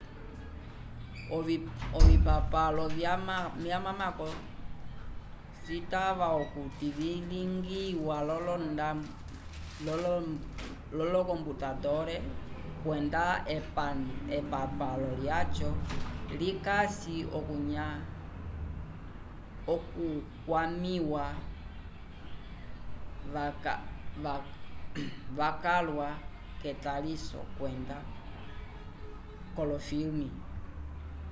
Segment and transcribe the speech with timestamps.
[1.99, 2.83] ovipapalo
[3.75, 4.27] vyamako
[5.65, 8.17] citava okuti vilingiwa
[10.93, 12.15] v'olokomputandole
[12.81, 13.25] kwenda
[14.39, 15.69] epapalo lyaco
[16.39, 17.15] likasi
[19.73, 21.25] okukwamĩwa
[25.39, 26.07] wacalwa
[26.61, 27.97] k'etaliso kwenda
[29.55, 30.29] k'olofilme